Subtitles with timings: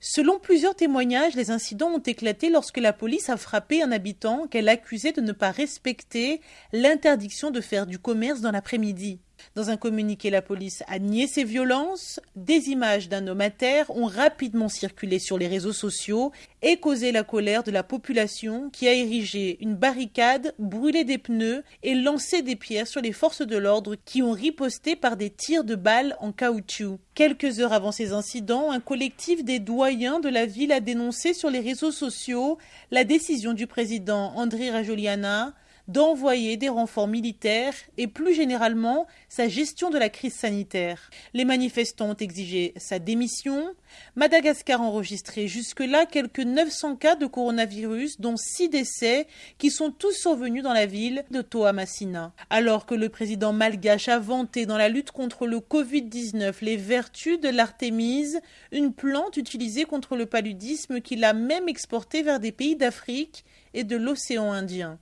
[0.00, 4.68] Selon plusieurs témoignages, les incidents ont éclaté lorsque la police a frappé un habitant qu'elle
[4.68, 6.40] accusait de ne pas respecter
[6.72, 9.18] l'interdiction de faire du commerce dans l'après-midi.
[9.54, 12.20] Dans un communiqué, la police a nié ces violences.
[12.36, 16.32] Des images d'un homme à terre ont rapidement circulé sur les réseaux sociaux
[16.62, 21.62] et causé la colère de la population qui a érigé une barricade, brûlé des pneus
[21.82, 25.64] et lancé des pierres sur les forces de l'ordre qui ont riposté par des tirs
[25.64, 26.98] de balles en caoutchouc.
[27.14, 31.50] Quelques heures avant ces incidents, un collectif des doyens de la ville a dénoncé sur
[31.50, 32.58] les réseaux sociaux
[32.90, 35.54] la décision du président André Rajoliana
[35.88, 41.10] d'envoyer des renforts militaires et plus généralement sa gestion de la crise sanitaire.
[41.32, 43.74] Les manifestants ont exigé sa démission.
[44.14, 50.12] Madagascar a enregistré jusque-là quelques 900 cas de coronavirus, dont 6 décès qui sont tous
[50.12, 52.32] survenus dans la ville de Toamasina.
[52.50, 57.40] Alors que le président malgache a vanté dans la lutte contre le Covid-19 les vertus
[57.40, 58.40] de l'artémise,
[58.72, 63.84] une plante utilisée contre le paludisme qu'il a même exportée vers des pays d'Afrique et
[63.84, 64.98] de l'océan Indien.